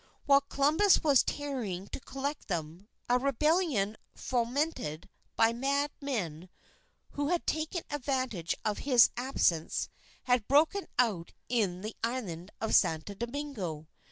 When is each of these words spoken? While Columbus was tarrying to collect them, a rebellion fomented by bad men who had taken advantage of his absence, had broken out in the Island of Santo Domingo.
While 0.25 0.41
Columbus 0.41 1.03
was 1.03 1.21
tarrying 1.21 1.85
to 1.89 1.99
collect 1.99 2.47
them, 2.47 2.87
a 3.07 3.19
rebellion 3.19 3.97
fomented 4.15 5.07
by 5.35 5.51
bad 5.53 5.91
men 6.01 6.49
who 7.11 7.27
had 7.27 7.45
taken 7.45 7.83
advantage 7.91 8.55
of 8.65 8.79
his 8.79 9.11
absence, 9.15 9.89
had 10.23 10.47
broken 10.47 10.87
out 10.97 11.33
in 11.49 11.81
the 11.81 11.95
Island 12.03 12.49
of 12.59 12.73
Santo 12.73 13.13
Domingo. 13.13 13.87